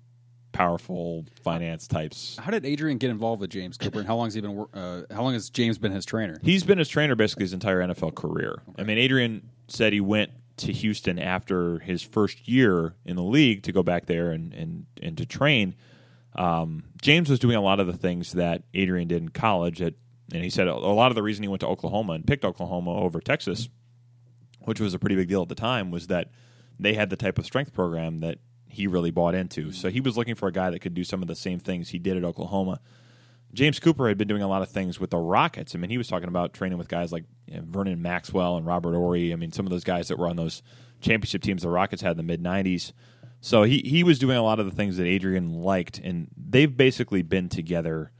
[0.51, 2.37] powerful finance types.
[2.39, 4.65] How did Adrian get involved with James Cooper, and how long has he been?
[4.73, 6.37] Uh, how long has James been his trainer?
[6.43, 8.61] He's been his trainer basically his entire NFL career.
[8.77, 13.63] I mean, Adrian said he went to Houston after his first year in the league
[13.63, 15.75] to go back there and and, and to train.
[16.35, 19.81] Um, James was doing a lot of the things that Adrian did in college.
[19.81, 19.95] At,
[20.33, 22.95] and he said a lot of the reason he went to Oklahoma and picked Oklahoma
[22.95, 23.67] over Texas,
[24.61, 26.29] which was a pretty big deal at the time, was that
[26.79, 29.71] they had the type of strength program that he really bought into.
[29.73, 31.89] So he was looking for a guy that could do some of the same things
[31.89, 32.79] he did at Oklahoma.
[33.53, 35.75] James Cooper had been doing a lot of things with the Rockets.
[35.75, 38.65] I mean, he was talking about training with guys like you know, Vernon Maxwell and
[38.65, 39.33] Robert Horry.
[39.33, 40.61] I mean, some of those guys that were on those
[41.01, 42.93] championship teams the Rockets had in the mid 90s.
[43.41, 46.75] So he, he was doing a lot of the things that Adrian liked, and they've
[46.75, 48.11] basically been together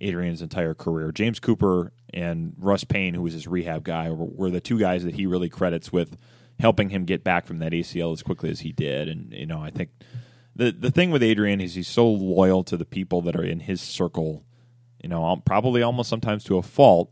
[0.00, 1.10] Adrian's entire career.
[1.12, 5.02] James Cooper and Russ Paine, who was his rehab guy, were, were the two guys
[5.04, 6.16] that he really credits with
[6.60, 9.08] helping him get back from that ACL as quickly as he did.
[9.08, 9.90] And, you know, I think
[10.54, 13.60] the, the thing with Adrian is he's so loyal to the people that are in
[13.60, 14.44] his circle
[15.02, 17.10] you know, probably almost sometimes to a fault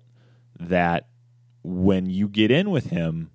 [0.59, 1.09] that
[1.63, 3.31] when you get in with him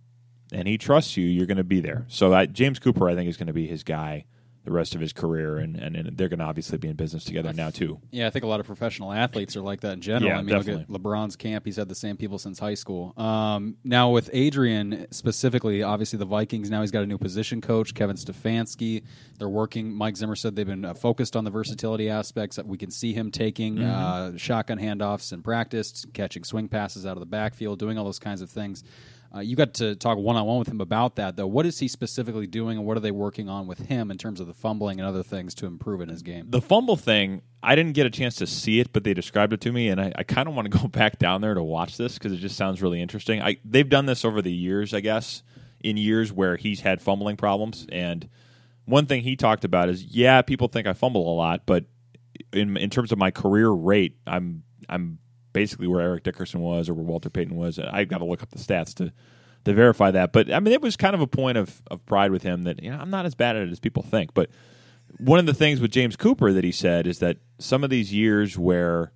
[0.51, 2.05] and he trusts you, you're going to be there.
[2.07, 4.25] So I, James Cooper, I think, is going to be his guy
[4.69, 7.23] the rest of his career, and, and, and they're going to obviously be in business
[7.23, 7.99] together now too.
[8.12, 10.29] Yeah, I think a lot of professional athletes are like that in general.
[10.32, 10.95] Yeah, I mean, look definitely.
[10.95, 13.13] at LeBron's camp; he's had the same people since high school.
[13.17, 16.69] Um, now with Adrian specifically, obviously the Vikings.
[16.69, 19.03] Now he's got a new position coach, Kevin Stefanski.
[19.39, 19.91] They're working.
[19.91, 22.55] Mike Zimmer said they've been uh, focused on the versatility aspects.
[22.58, 24.36] That we can see him taking Mm-hmm.
[24.36, 28.19] uh, shotgun handoffs in practice, catching swing passes out of the backfield, doing all those
[28.19, 28.84] kinds of things.
[29.33, 31.45] Uh, you got to talk one on one with him about that, though.
[31.45, 34.39] What is he specifically doing, and what are they working on with him in terms
[34.39, 36.47] of the fumbling and other things to improve in his game?
[36.49, 39.61] The fumble thing, I didn't get a chance to see it, but they described it
[39.61, 41.97] to me, and I, I kind of want to go back down there to watch
[41.97, 43.41] this because it just sounds really interesting.
[43.41, 45.43] I, they've done this over the years, I guess,
[45.79, 47.85] in years where he's had fumbling problems.
[47.91, 48.27] And
[48.85, 51.85] one thing he talked about is, yeah, people think I fumble a lot, but
[52.53, 55.19] in in terms of my career rate, I'm I'm
[55.53, 57.79] basically where Eric Dickerson was or where Walter Payton was.
[57.79, 59.12] I've got to look up the stats to
[59.65, 60.31] to verify that.
[60.31, 62.81] But I mean, it was kind of a point of of pride with him that
[62.81, 64.49] you know I'm not as bad at it as people think, but
[65.17, 68.13] one of the things with James Cooper that he said is that some of these
[68.13, 69.12] years where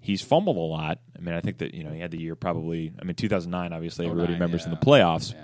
[0.00, 1.00] he's fumbled a lot.
[1.16, 2.92] I mean, I think that you know he had the year probably.
[3.00, 5.32] I mean, 2009, obviously everybody 09, remembers in the playoffs.
[5.32, 5.40] Yeah.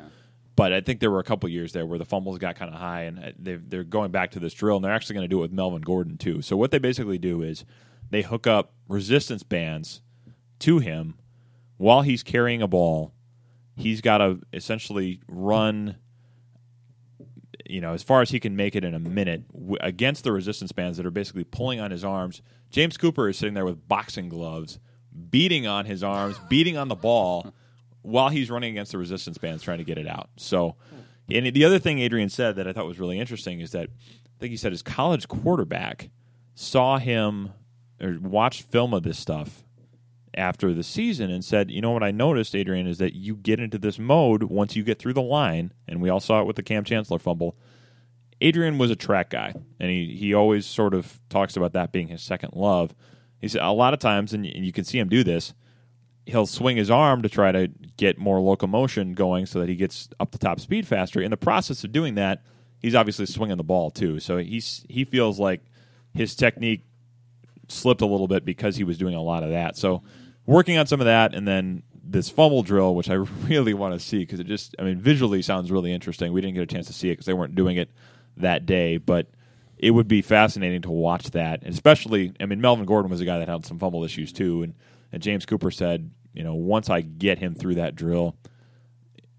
[0.57, 2.78] But I think there were a couple years there where the fumbles got kind of
[2.78, 5.28] high, and uh, they've, they're going back to this drill, and they're actually going to
[5.28, 6.42] do it with Melvin Gordon too.
[6.42, 7.64] So what they basically do is
[8.11, 10.00] they hook up resistance bands
[10.64, 11.14] to him
[11.77, 13.12] while he's carrying a ball.
[13.77, 15.96] He's got to essentially run
[17.66, 20.33] you know, as far as he can make it in a minute w- against the
[20.33, 22.42] resistance bands that are basically pulling on his arms.
[22.70, 24.79] James Cooper is sitting there with boxing gloves,
[25.31, 27.55] beating on his arms, beating on the ball
[28.03, 30.29] while he's running against the resistance bands trying to get it out.
[30.37, 30.77] So,
[31.31, 34.40] and the other thing Adrian said that I thought was really interesting is that I
[34.40, 36.11] think he said his college quarterback
[36.55, 37.53] saw him
[37.98, 39.63] or watched film of this stuff
[40.37, 43.61] after the season and said, "You know what I noticed, Adrian, is that you get
[43.61, 46.57] into this mode once you get through the line, and we all saw it with
[46.57, 47.57] the Kam Chancellor fumble.
[48.40, 52.09] Adrian was a track guy, and he he always sort of talks about that being
[52.09, 52.94] his second love.
[53.40, 55.55] He said a lot of times, and you can see him do this.
[56.27, 60.09] He'll swing his arm to try to get more locomotion going so that he gets
[60.18, 61.20] up the top speed faster.
[61.20, 62.42] In the process of doing that,
[62.81, 64.20] he's obviously swinging the ball too.
[64.20, 65.61] So he's he feels like
[66.14, 66.85] his technique
[67.68, 69.77] slipped a little bit because he was doing a lot of that.
[69.77, 70.03] So
[70.46, 73.14] working on some of that, and then this fumble drill, which I
[73.48, 76.33] really want to see because it just, I mean, visually sounds really interesting.
[76.33, 77.90] We didn't get a chance to see it because they weren't doing it
[78.37, 79.28] that day, but
[79.78, 82.33] it would be fascinating to watch that, and especially.
[82.40, 84.74] I mean, Melvin Gordon was a guy that had some fumble issues too, and
[85.12, 88.37] and James Cooper said, you know, once I get him through that drill,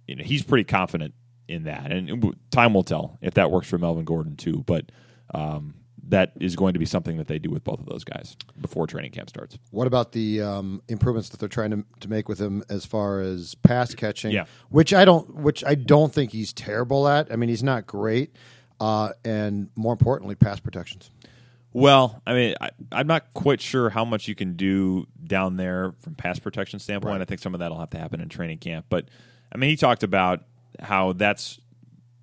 [0.08, 1.14] you know, he's pretty confident
[1.48, 4.86] in that, and time will tell if that works for Melvin Gordon too, but.
[5.34, 5.74] Um,
[6.10, 8.88] that is going to be something that they do with both of those guys before
[8.88, 9.58] training camp starts.
[9.72, 13.22] What about the um, improvements that they're trying to, to make with him as far
[13.22, 14.32] as pass catching?
[14.32, 14.46] Yeah.
[14.70, 17.32] which I don't, which I don't think he's terrible at.
[17.32, 18.36] I mean, he's not great,
[18.80, 21.12] uh, and more importantly, pass protections.
[21.74, 25.94] Well, I mean, I, I'm not quite sure how much you can do down there
[26.00, 27.16] from pass protection standpoint.
[27.16, 27.22] Right.
[27.22, 28.86] I think some of that will have to happen in training camp.
[28.88, 29.10] But
[29.52, 30.44] I mean, he talked about
[30.80, 31.60] how that's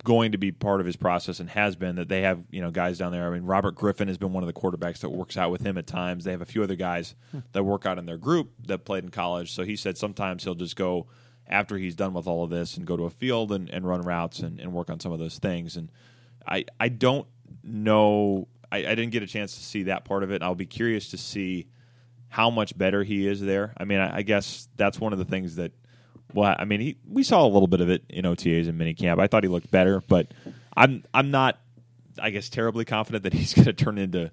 [0.05, 2.71] going to be part of his process and has been that they have you know
[2.71, 3.29] guys down there.
[3.29, 5.79] I mean, Robert Griffin has been one of the quarterbacks that works out with him
[5.79, 6.25] at times.
[6.25, 7.41] They have a few other guys hmm.
[7.53, 9.53] that work out in their group that played in college.
[9.53, 11.07] So he said sometimes he'll just go
[11.47, 14.03] after he's done with all of this and go to a field and, and run
[14.03, 15.77] routes and, and work on some of those things.
[15.77, 15.91] And
[16.47, 17.27] I I don't
[17.63, 18.49] know.
[18.71, 20.43] I, I didn't get a chance to see that part of it.
[20.43, 21.69] I'll be curious to see
[22.29, 23.75] how much better he is there.
[23.77, 25.73] I mean, I, I guess that's one of the things that.
[26.35, 29.21] Well, I mean, he, we saw a little bit of it in OTAs and minicamp.
[29.21, 30.29] I thought he looked better, but
[30.77, 31.59] I'm I'm not,
[32.19, 34.31] I guess, terribly confident that he's going to turn into,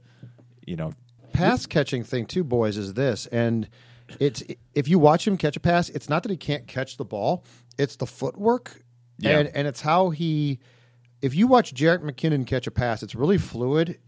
[0.66, 0.94] you know,
[1.34, 3.68] pass catching thing too, boys, is this, and
[4.20, 7.06] it's if you watch him catch a pass, it's not that he can't catch the
[7.06, 7.44] ball;
[7.78, 8.82] it's the footwork,
[9.20, 9.40] Yeah.
[9.40, 10.60] and and it's how he.
[11.22, 14.00] If you watch Jerick McKinnon catch a pass, it's really fluid,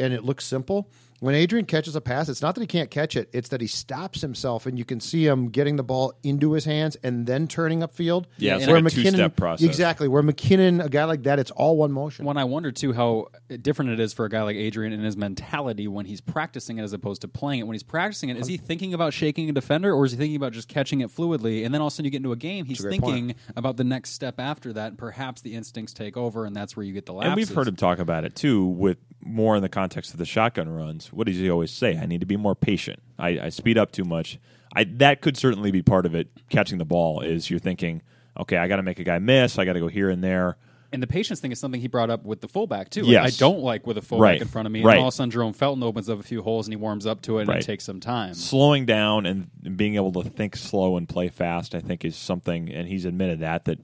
[0.00, 0.90] and it looks simple.
[1.20, 3.66] When Adrian catches a pass, it's not that he can't catch it; it's that he
[3.66, 7.48] stops himself, and you can see him getting the ball into his hands and then
[7.48, 8.26] turning upfield.
[8.36, 9.66] Yeah, it's where like a two-step process.
[9.66, 12.24] Exactly, where McKinnon, a guy like that, it's all one motion.
[12.24, 13.28] When I wonder too how
[13.60, 16.82] different it is for a guy like Adrian and his mentality when he's practicing it
[16.82, 17.62] as opposed to playing it.
[17.64, 20.36] When he's practicing it, is he thinking about shaking a defender or is he thinking
[20.36, 21.64] about just catching it fluidly?
[21.64, 23.34] And then all of a sudden you get into a game, he's a great thinking
[23.56, 26.84] about the next step after that, and perhaps the instincts take over, and that's where
[26.84, 27.30] you get the lapses.
[27.30, 30.24] And we've heard him talk about it too, with more in the context of the
[30.24, 31.07] shotgun runs.
[31.12, 31.96] What does he always say?
[31.96, 33.00] I need to be more patient.
[33.18, 34.38] I, I speed up too much.
[34.74, 36.28] I that could certainly be part of it.
[36.50, 38.02] Catching the ball is you're thinking,
[38.38, 39.58] okay, I got to make a guy miss.
[39.58, 40.56] I got to go here and there.
[40.90, 43.04] And the patience thing is something he brought up with the fullback too.
[43.04, 43.26] Yes.
[43.34, 44.40] I don't like with a fullback Right.
[44.40, 44.82] in front of me.
[44.82, 44.92] Right.
[44.94, 47.04] And all of a sudden Jerome Felton opens up a few holes and he warms
[47.06, 47.58] up to it and Right.
[47.62, 48.32] it takes some time.
[48.32, 52.70] Slowing down and, being able to think slow and play fast, I think, is something.
[52.72, 53.80] And he's admitted that that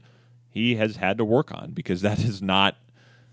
[0.48, 2.76] he has had to work on because that is not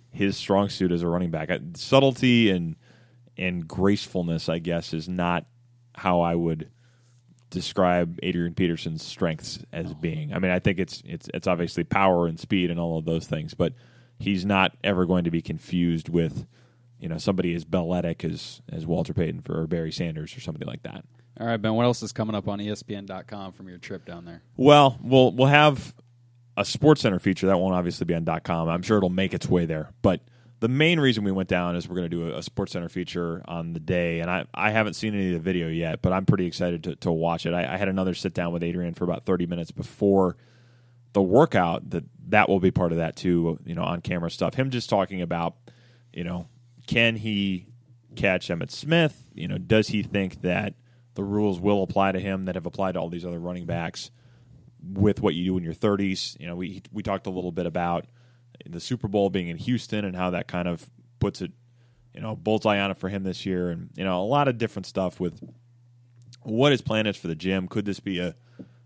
[0.10, 1.50] his strong suit as a running back.
[1.76, 2.76] Subtlety and
[3.38, 5.46] and gracefulness, I guess, is not
[5.96, 6.70] how I would
[7.50, 10.34] describe Adrian Peterson's strengths as being.
[10.34, 13.28] I mean, I think it's it's it's obviously power and speed and all of those
[13.28, 13.74] things, but
[14.20, 16.48] he's not ever going to be confused with
[17.00, 20.66] you know somebody as balletic as as Walter Payton for or Barry Sanders or somebody
[20.66, 21.04] like that.
[21.40, 24.42] All right, Ben, what else is coming up on ESPN.com from your trip down there?
[24.58, 25.94] Well, we'll we'll have
[26.58, 28.70] a Sports Center feature that won't obviously be on .com.
[28.70, 30.22] I'm sure it'll make its way there, but
[30.62, 32.88] the main reason we went down is we're going to do a, a Sports Center
[32.88, 36.14] feature on the day, and I I haven't seen any of the video yet, but
[36.14, 37.54] I'm pretty excited to, to watch it.
[37.54, 40.38] I, I had another sit down with Adrian for about 30 minutes before
[41.14, 41.90] the workout.
[41.90, 43.60] That that will be part of that too.
[43.66, 44.54] You know, on camera stuff.
[44.54, 45.56] Him just talking about,
[46.14, 46.48] you know,
[46.86, 47.66] can he
[48.16, 49.26] catch Emmitt Smith?
[49.34, 50.76] You know, does he think that
[51.16, 54.12] the rules will apply to him that have applied to all these other running backs
[54.94, 56.40] with what you do in your 30s?
[56.40, 58.06] You know, we we talked a little bit about
[58.70, 61.52] the Super Bowl being in Houston and how that kind of puts it,
[62.14, 64.58] you know, bullseye on it for him this year, and you know, a lot of
[64.58, 65.42] different stuff with
[66.44, 67.68] what his plan is for the gym.
[67.68, 68.36] Could this be a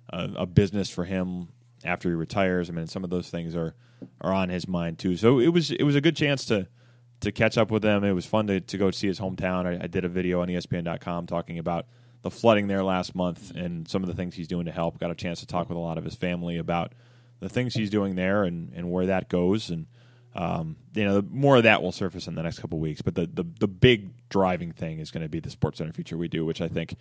[0.09, 1.49] a, a business for him
[1.83, 2.69] after he retires?
[2.69, 3.75] I mean, some of those things are
[4.21, 5.17] are on his mind too.
[5.17, 6.67] So it was it was a good chance to
[7.21, 8.03] to catch up with them.
[8.03, 9.65] It was fun to, to go see his hometown.
[9.65, 11.85] I, I did a video on ESPN.com talking about
[12.21, 14.99] the flooding there last month and some of the things he's doing to help.
[14.99, 16.93] Got a chance to talk with a lot of his family about
[17.39, 19.69] the things he's doing there and, and where that goes.
[19.69, 19.87] And
[20.35, 23.01] um, you know, more of that will surface in the next couple weeks.
[23.01, 26.17] But the, the the big driving thing is going to be the Sports Center feature
[26.17, 26.95] we do, which I think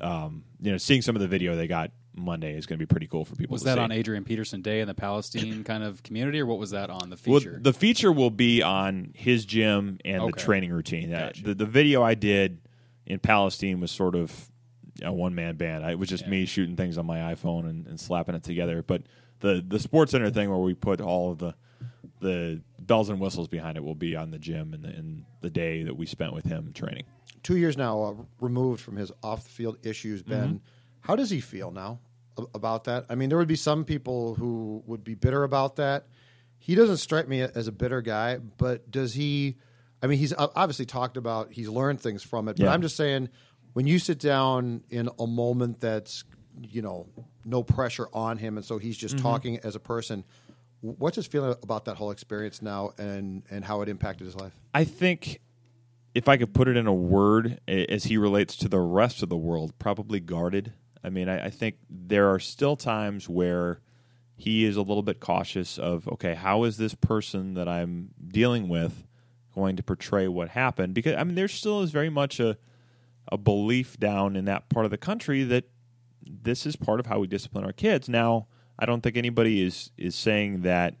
[0.00, 2.86] um, you know, seeing some of the video they got Monday is going to be
[2.86, 3.54] pretty cool for people.
[3.54, 3.80] Was that see.
[3.80, 7.10] on Adrian Peterson Day in the Palestine kind of community, or what was that on
[7.10, 7.52] the feature?
[7.52, 11.10] Well, the feature will be on his gym and the training routine.
[11.10, 11.42] Gotcha.
[11.42, 12.60] The, the video I did
[13.06, 14.50] in Palestine was sort of
[15.02, 15.84] a one man band.
[15.84, 18.82] I, it was just me shooting things on my iPhone and, and slapping it together.
[18.82, 19.02] But
[19.40, 21.54] the the Sports Center thing where we put all of the
[22.20, 25.50] the bells and whistles behind it will be on the gym and the, and the
[25.50, 27.04] day that we spent with him training.
[27.42, 30.48] Two years now uh, removed from his off the field issues, Ben.
[30.48, 30.56] Mm-hmm.
[31.00, 32.00] How does he feel now
[32.54, 33.06] about that?
[33.08, 36.06] I mean, there would be some people who would be bitter about that.
[36.58, 39.56] He doesn't strike me as a bitter guy, but does he?
[40.02, 42.72] I mean, he's obviously talked about he's learned things from it, but Yeah.
[42.72, 43.28] I'm just saying
[43.72, 46.24] when you sit down in a moment that's
[46.60, 47.06] you know
[47.44, 49.22] no pressure on him, and so he's just Mm-hmm.
[49.22, 50.24] talking as a person.
[50.80, 54.54] What's his feeling about that whole experience now, and and how it impacted his life?
[54.74, 55.40] I think
[56.14, 59.28] if I could put it in a word as he relates to the rest of
[59.28, 60.72] the world, probably guarded.
[61.04, 63.80] I mean, I, I think there are still times where
[64.34, 68.68] he is a little bit cautious of, okay, how is this person that I'm dealing
[68.68, 69.04] with
[69.54, 70.94] going to portray what happened?
[70.94, 72.56] Because I mean, there still is very much a
[73.30, 75.64] a belief down in that part of the country that
[76.22, 78.08] this is part of how we discipline our kids.
[78.08, 78.46] Now,
[78.78, 80.94] I don't think anybody is is saying that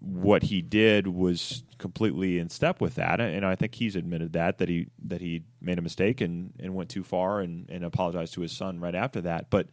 [0.00, 4.58] what he did was completely in step with that, and I think he's admitted that
[4.58, 8.34] that he that he made a mistake and, and went too far and, and apologized
[8.34, 9.50] to his son right after that.
[9.50, 9.68] But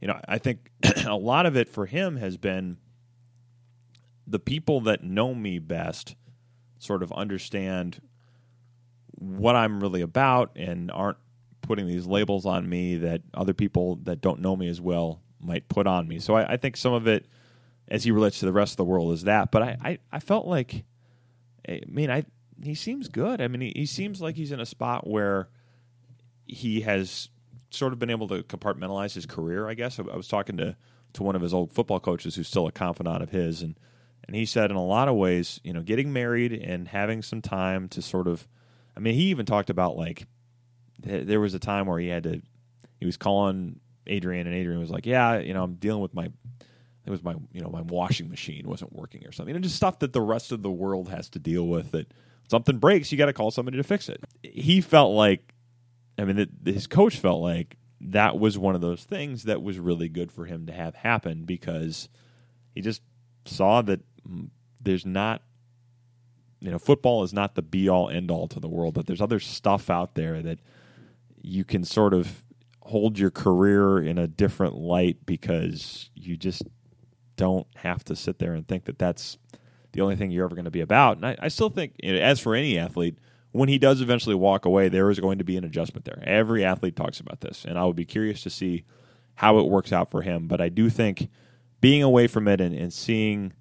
[0.00, 0.70] you know, I think
[1.06, 2.78] a lot of it for him has been
[4.26, 6.16] the people that know me best
[6.78, 8.00] sort of understand
[9.22, 11.18] what I'm really about and aren't
[11.60, 15.68] putting these labels on me that other people that don't know me as well might
[15.68, 16.18] put on me.
[16.18, 17.26] So I, I think some of it,
[17.88, 19.50] as he relates to the rest of the world, is that.
[19.50, 20.84] But I, I, I felt like,
[21.68, 22.24] I mean, I
[22.62, 23.40] he seems good.
[23.40, 25.48] I mean, he, he seems like he's in a spot where
[26.46, 27.28] he has
[27.70, 29.68] sort of been able to compartmentalize his career.
[29.68, 30.76] I guess I, I was talking to
[31.14, 33.78] to one of his old football coaches who's still a confidant of his, and
[34.26, 37.42] and he said in a lot of ways, you know, getting married and having some
[37.42, 38.46] time to sort of,
[38.96, 40.26] I mean, he even talked about like
[41.02, 42.42] th- there was a time where he had to,
[42.98, 46.30] he was calling Adrian, and Adrian was like, yeah, you know, I'm dealing with my.
[47.04, 49.52] It was my, you know, my washing machine wasn't working or something.
[49.52, 51.90] Know, just stuff that the rest of the world has to deal with.
[51.90, 52.12] That
[52.48, 54.22] something breaks, you got to call somebody to fix it.
[54.44, 55.52] He felt like,
[56.16, 60.08] I mean, his coach felt like that was one of those things that was really
[60.08, 62.08] good for him to have happen because
[62.74, 63.02] he just
[63.46, 64.48] saw that mm,
[64.80, 65.42] there's not
[66.62, 69.20] you know football is not the be all end all to the world but there's
[69.20, 70.58] other stuff out there that
[71.42, 72.44] you can sort of
[72.84, 76.62] hold your career in a different light because you just
[77.36, 79.38] don't have to sit there and think that that's
[79.92, 81.16] the only thing you're ever going to be about.
[81.16, 83.18] And I, I still think you know, as for any athlete
[83.52, 86.22] when he does eventually walk away there is going to be an adjustment there.
[86.24, 88.84] Every athlete talks about this and i would be curious to see
[89.36, 91.28] how it works out for him but i do think
[91.80, 93.52] being away from it and, and seeing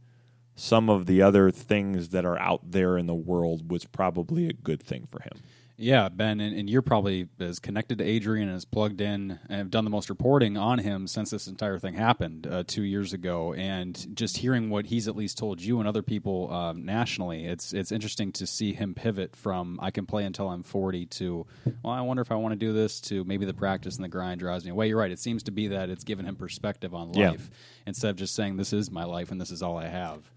[0.55, 4.53] some of the other things that are out there in the world was probably a
[4.53, 5.41] good thing for him.
[5.77, 9.57] Yeah, Ben, and, and you're probably as connected to Adrian and as plugged in and
[9.57, 13.13] have done the most reporting on him since this entire thing happened uh, two years
[13.13, 13.53] ago.
[13.53, 17.73] And just hearing what he's at least told you and other people um, nationally, it's
[17.73, 21.47] it's interesting to see him pivot from I can play until I'm 40 to
[21.81, 24.09] well, I wonder if I want to do this to maybe the practice and the
[24.09, 24.87] grind drives me away.
[24.87, 25.09] You're right.
[25.09, 27.31] It seems to be that it's given him perspective on Yeah.
[27.31, 27.49] life
[27.87, 30.31] instead of just saying this is my life and this is all I have.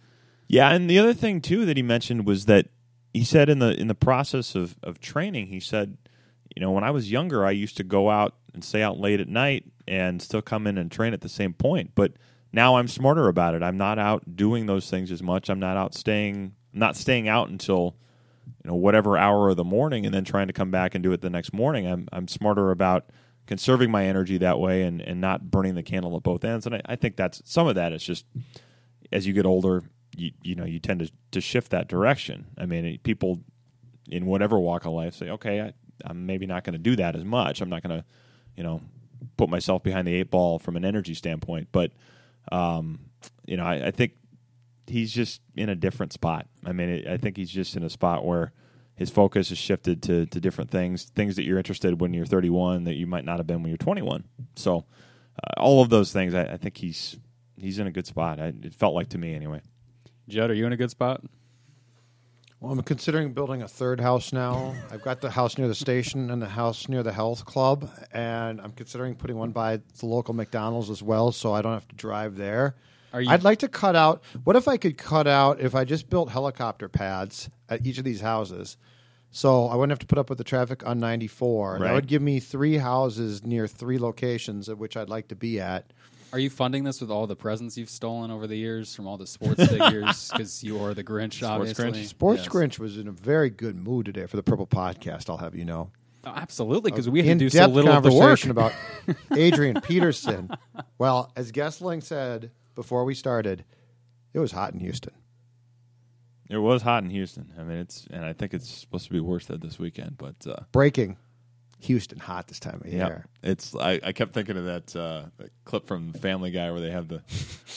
[0.46, 2.68] Yeah, and the other thing too that he mentioned was that
[3.12, 5.96] he said in the in the process of, of training, he said,
[6.54, 9.20] you know, when I was younger, I used to go out and stay out late
[9.20, 11.92] at night and still come in and train at the same point.
[11.94, 12.12] But
[12.52, 13.62] now I'm smarter about it.
[13.62, 15.48] I'm not out doing those things as much.
[15.48, 17.96] I'm not out staying not staying out until
[18.62, 21.12] you know whatever hour of the morning and then trying to come back and do
[21.12, 21.86] it the next morning.
[21.86, 23.06] I'm I'm smarter about
[23.46, 26.66] conserving my energy that way and, and not burning the candle at both ends.
[26.66, 28.24] And I, I think that's some of that is just
[29.12, 29.84] as you get older,
[30.16, 32.46] you you know you tend to, to shift that direction.
[32.58, 33.40] I mean, people
[34.08, 35.72] in whatever walk of life say, okay, I,
[36.04, 37.60] I'm maybe not going to do that as much.
[37.60, 38.04] I'm not going to,
[38.56, 38.80] you know,
[39.36, 41.68] put myself behind the eight ball from an energy standpoint.
[41.72, 41.92] But,
[42.52, 43.00] um,
[43.46, 44.12] you know, I, I think
[44.86, 46.46] he's just in a different spot.
[46.64, 48.52] I mean, it, I think he's just in a spot where
[48.96, 52.84] his focus has shifted to, to different things, things that you're interested when you're 31
[52.84, 54.24] that you might not have been when you're 21.
[54.56, 54.84] So,
[55.42, 57.16] uh, all of those things, I, I think he's
[57.56, 58.40] he's in a good spot.
[58.40, 59.62] I, it felt like to me anyway.
[60.28, 61.22] Judd, are you in a good spot?
[62.60, 64.74] Well, I'm considering building a third house now.
[64.90, 68.58] I've got the house near the station and the house near the health club, and
[68.60, 71.96] I'm considering putting one by the local McDonald's as well, so I don't have to
[71.96, 72.74] drive there.
[73.12, 74.22] Are you- I'd like to cut out.
[74.44, 78.04] What if I could cut out if I just built helicopter pads at each of
[78.04, 78.78] these houses?
[79.30, 81.72] So I wouldn't have to put up with the traffic on 94.
[81.74, 81.80] Right.
[81.82, 85.60] That would give me three houses near three locations at which I'd like to be
[85.60, 85.92] at.
[86.34, 89.16] Are you funding this with all the presents you've stolen over the years from all
[89.16, 90.28] the sports figures?
[90.32, 91.92] Because you are the Grinch, obviously.
[91.92, 92.06] Grinch.
[92.06, 92.48] Sports Yes.
[92.48, 95.30] Grinch was in a very good mood today for the Purple Podcast.
[95.30, 95.92] I'll have you know.
[96.24, 98.18] Oh, absolutely, because we had to do so in-depth little of the work.
[98.20, 98.72] conversation about
[99.36, 100.50] Adrian Peterson.
[100.98, 103.64] Well, as Goessling said before we started,
[104.32, 105.12] it was hot in Houston.
[106.50, 107.52] It was hot in Houston.
[107.56, 110.18] I mean, it's and I think it's supposed to be worse than this weekend.
[110.18, 111.16] But uh, Breaking,
[111.80, 113.26] Houston hot this time of yeah, year.
[113.42, 116.90] it's I, I kept thinking of that, uh, that clip from Family Guy where they
[116.90, 117.22] have the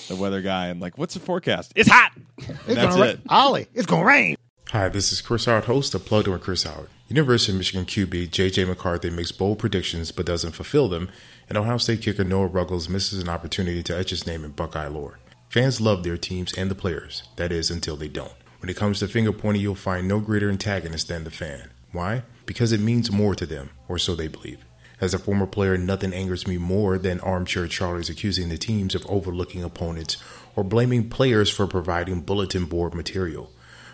[0.08, 1.74] the weather guy and like, what's the forecast?
[1.76, 2.12] It's hot.
[2.16, 3.08] And It's that's gonna it.
[3.16, 3.22] rain.
[3.30, 4.36] Ollie, it's gonna rain.
[4.70, 6.90] Hi, this is Chris Howard, host of Plugged In with Chris Howard.
[7.08, 8.66] University of Michigan QB J.J.
[8.66, 11.10] McCarthy makes bold predictions but doesn't fulfill them,
[11.48, 14.88] and Ohio State kicker Noah Ruggles misses an opportunity to etch his name in Buckeye
[14.88, 15.20] lore.
[15.50, 18.34] Fans love their teams and the players, that is, until they don't.
[18.60, 21.70] When it comes to finger pointing, you'll find no greater antagonist than the fan.
[21.94, 22.24] Why?
[22.48, 24.66] Because it means more to them, or so they believe.
[25.00, 29.06] As a former player, nothing angers me more than armchair Charlies accusing the teams of
[29.06, 30.18] overlooking opponents
[30.56, 33.52] or blaming players for providing bulletin board material.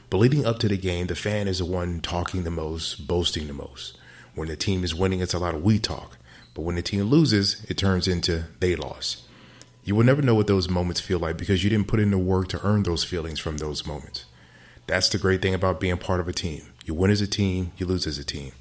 [0.09, 3.47] But leading up to the game, the fan is the one talking the most, boasting
[3.47, 3.97] the most.
[4.33, 6.17] When the team is winning, it's a lot of we talk.
[6.53, 9.23] But when the team loses, it turns into they lost.
[9.83, 12.17] You will never know what those moments feel like because you didn't put in the
[12.17, 14.23] work to earn those feelings from those moments.
[14.87, 16.72] That's the great thing about being part of a team.
[16.85, 18.51] You win as a team, you lose as a team.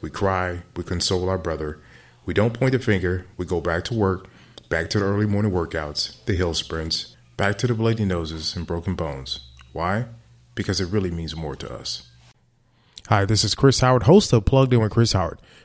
[0.00, 1.78] We cry, we console our brother.
[2.26, 4.28] We don't point the finger, we go back to work,
[4.68, 8.66] back to the early morning workouts, the hill sprints, back to the bloody noses and
[8.66, 9.40] broken bones.
[9.72, 10.06] Why?
[10.56, 12.08] Because it really means more to us.
[13.08, 15.38] Hi, this is Chris Howard, host of Plugged In with Chris Howard.